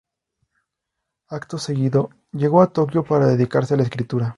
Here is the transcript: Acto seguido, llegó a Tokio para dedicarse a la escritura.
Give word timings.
Acto 1.27 1.59
seguido, 1.59 2.09
llegó 2.31 2.63
a 2.63 2.73
Tokio 2.73 3.03
para 3.03 3.27
dedicarse 3.27 3.75
a 3.75 3.77
la 3.77 3.83
escritura. 3.83 4.29